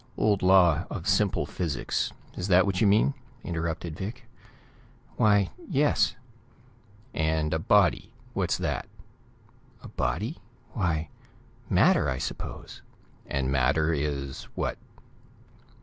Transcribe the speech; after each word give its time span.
Old 0.17 0.41
law 0.41 0.85
of 0.89 1.07
simple 1.07 1.45
physics. 1.45 2.11
Is 2.35 2.47
that 2.47 2.65
what 2.65 2.81
you 2.81 2.87
mean?" 2.87 3.13
interrupted 3.43 3.95
Vic. 3.95 4.25
"Why, 5.15 5.51
yes." 5.69 6.15
"And 7.13 7.53
a 7.53 7.59
body; 7.59 8.11
what's 8.33 8.57
that?" 8.57 8.87
"A 9.83 9.89
body? 9.89 10.39
Why, 10.73 11.09
matter, 11.69 12.09
I 12.09 12.17
suppose." 12.17 12.81
"And 13.27 13.51
matter 13.51 13.93
is 13.93 14.45
what?" 14.55 14.79